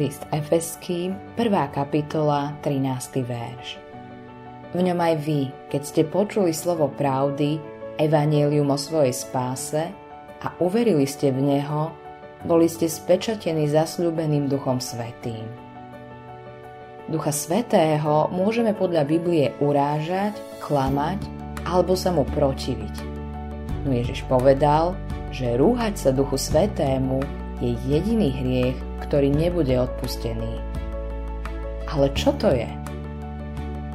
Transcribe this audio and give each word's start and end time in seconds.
List 0.00 0.24
Efeským, 0.32 1.12
1. 1.36 1.76
kapitola, 1.76 2.56
13. 2.64 3.20
verš. 3.20 3.76
V 4.72 4.80
ňom 4.80 4.96
aj 4.96 5.14
vy, 5.20 5.52
keď 5.68 5.82
ste 5.84 6.08
počuli 6.08 6.56
slovo 6.56 6.88
pravdy, 6.88 7.60
evanielium 8.00 8.72
o 8.72 8.80
svojej 8.80 9.12
spáse 9.12 9.92
a 10.40 10.56
uverili 10.56 11.04
ste 11.04 11.28
v 11.36 11.44
Neho, 11.44 11.92
boli 12.48 12.64
ste 12.64 12.88
spečatení 12.88 13.68
zasľúbeným 13.68 14.48
Duchom 14.48 14.80
Svetým. 14.80 15.44
Ducha 17.04 17.36
Svetého 17.36 18.32
môžeme 18.32 18.72
podľa 18.72 19.04
Biblie 19.04 19.52
urážať, 19.60 20.32
klamať 20.64 21.20
alebo 21.68 21.92
sa 21.92 22.08
mu 22.08 22.24
protiviť. 22.24 23.04
No 23.84 23.92
Ježiš 23.92 24.24
povedal, 24.24 24.96
že 25.28 25.60
rúhať 25.60 26.00
sa 26.00 26.08
Duchu 26.08 26.40
Svetému 26.40 27.39
je 27.60 27.76
jediný 27.84 28.32
hriech, 28.32 28.78
ktorý 29.04 29.28
nebude 29.28 29.76
odpustený. 29.76 30.52
Ale 31.92 32.08
čo 32.16 32.32
to 32.40 32.48
je? 32.48 32.68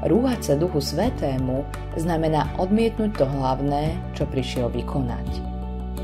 Rúhať 0.05 0.39
sa 0.45 0.53
Duchu 0.53 0.85
Svetému 0.85 1.65
znamená 1.97 2.53
odmietnúť 2.61 3.17
to 3.17 3.25
hlavné, 3.25 3.97
čo 4.13 4.29
prišiel 4.29 4.69
vykonať. 4.69 5.41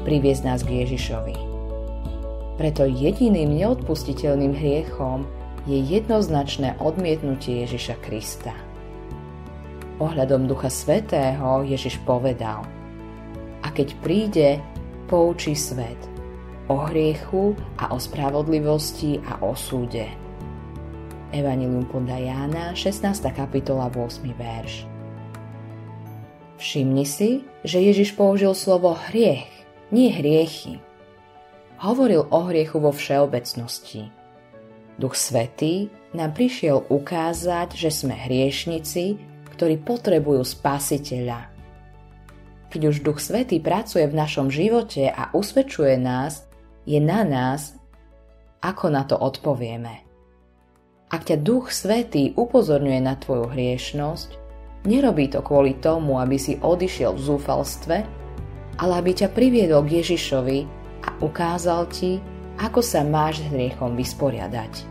Priviesť 0.02 0.44
nás 0.50 0.66
k 0.66 0.82
Ježišovi. 0.82 1.38
Preto 2.58 2.90
jediným 2.90 3.54
neodpustiteľným 3.62 4.58
hriechom 4.58 5.30
je 5.70 5.78
jednoznačné 5.78 6.82
odmietnutie 6.82 7.62
Ježiša 7.70 8.02
Krista. 8.02 8.58
Ohľadom 10.02 10.50
Ducha 10.50 10.74
Svetého 10.74 11.62
Ježiš 11.62 12.02
povedal 12.02 12.66
A 13.62 13.70
keď 13.70 13.94
príde, 14.02 14.58
poučí 15.06 15.54
svet– 15.54 16.10
o 16.72 16.88
hriechu 16.88 17.52
a 17.76 17.92
o 17.92 18.00
spravodlivosti 18.00 19.20
a 19.28 19.44
o 19.44 19.52
súde. 19.52 20.08
Evangelium 21.36 21.84
podľa 21.84 22.18
Jána, 22.24 22.66
16. 22.72 23.12
kapitola, 23.36 23.92
8. 23.92 24.24
verš. 24.32 24.88
Všimni 26.56 27.04
si, 27.04 27.44
že 27.68 27.84
Ježiš 27.84 28.16
použil 28.16 28.56
slovo 28.56 28.96
hriech, 28.96 29.52
nie 29.92 30.16
hriechy. 30.16 30.80
Hovoril 31.84 32.24
o 32.32 32.40
hriechu 32.48 32.80
vo 32.80 32.96
všeobecnosti. 32.96 34.08
Duch 34.96 35.20
Svetý 35.20 35.92
nám 36.16 36.32
prišiel 36.32 36.88
ukázať, 36.88 37.76
že 37.76 37.92
sme 37.92 38.16
hriešnici, 38.16 39.20
ktorí 39.60 39.76
potrebujú 39.84 40.48
spasiteľa. 40.48 41.52
Keď 42.72 42.82
už 42.88 43.04
Duch 43.04 43.20
Svetý 43.20 43.60
pracuje 43.60 44.08
v 44.08 44.16
našom 44.16 44.48
živote 44.48 45.12
a 45.12 45.36
usvedčuje 45.36 46.00
nás, 46.00 46.51
je 46.86 47.00
na 47.02 47.22
nás, 47.22 47.78
ako 48.62 48.94
na 48.94 49.04
to 49.06 49.18
odpovieme. 49.18 50.06
Ak 51.12 51.28
ťa 51.28 51.44
Duch 51.44 51.76
Svetý 51.76 52.32
upozorňuje 52.40 53.00
na 53.04 53.20
tvoju 53.20 53.52
hriešnosť, 53.52 54.30
nerobí 54.88 55.28
to 55.28 55.44
kvôli 55.44 55.76
tomu, 55.78 56.18
aby 56.18 56.40
si 56.40 56.56
odišiel 56.56 57.18
v 57.18 57.26
zúfalstve, 57.26 57.98
ale 58.80 58.94
aby 58.96 59.12
ťa 59.12 59.30
priviedol 59.36 59.84
k 59.84 60.00
Ježišovi 60.00 60.60
a 61.04 61.10
ukázal 61.20 61.92
ti, 61.92 62.24
ako 62.64 62.80
sa 62.80 63.04
máš 63.04 63.44
s 63.44 63.52
hriechom 63.52 63.98
vysporiadať. 64.00 64.88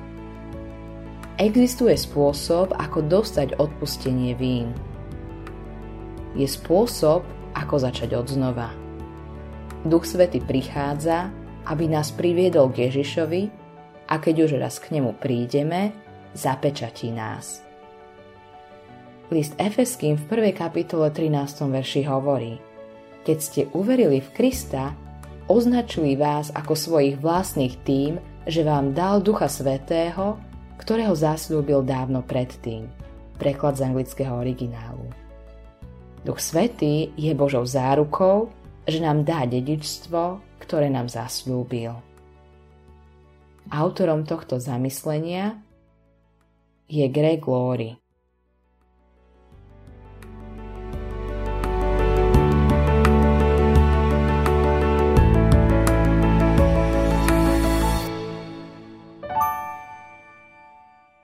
Existuje 1.40 1.96
spôsob, 1.96 2.76
ako 2.76 3.00
dostať 3.08 3.56
odpustenie 3.56 4.36
vín. 4.36 4.76
Je 6.36 6.44
spôsob, 6.44 7.24
ako 7.56 7.74
začať 7.80 8.12
od. 8.12 8.28
Duch 9.88 10.04
Svety 10.04 10.44
prichádza 10.44 11.32
aby 11.70 11.86
nás 11.86 12.10
priviedol 12.10 12.74
k 12.74 12.90
Ježišovi 12.90 13.42
a 14.10 14.18
keď 14.18 14.50
už 14.50 14.50
raz 14.58 14.82
k 14.82 14.98
nemu 14.98 15.14
prídeme, 15.14 15.94
zapečatí 16.34 17.14
nás. 17.14 17.62
List 19.30 19.54
Efeským 19.62 20.18
v 20.18 20.50
1. 20.50 20.58
kapitole 20.58 21.14
13. 21.14 21.70
verši 21.70 22.02
hovorí 22.10 22.58
Keď 23.22 23.38
ste 23.38 23.62
uverili 23.70 24.18
v 24.18 24.28
Krista, 24.34 24.90
označili 25.46 26.18
vás 26.18 26.50
ako 26.50 26.74
svojich 26.74 27.22
vlastných 27.22 27.78
tým, 27.86 28.18
že 28.50 28.66
vám 28.66 28.90
dal 28.90 29.22
Ducha 29.22 29.46
Svetého, 29.46 30.34
ktorého 30.82 31.14
zasľúbil 31.14 31.86
dávno 31.86 32.26
predtým. 32.26 32.90
Preklad 33.38 33.78
z 33.78 33.86
anglického 33.86 34.34
originálu. 34.34 35.06
Duch 36.26 36.42
Svetý 36.42 37.14
je 37.14 37.30
Božou 37.30 37.62
zárukou, 37.62 38.50
že 38.90 39.00
nám 39.00 39.22
dá 39.22 39.46
dedičstvo, 39.46 40.42
ktoré 40.60 40.90
nám 40.90 41.06
zasľúbil. 41.08 41.94
Autorom 43.70 44.26
tohto 44.26 44.58
zamyslenia 44.58 45.56
je 46.90 47.06
Greg 47.06 47.46
Laurie. 47.46 47.96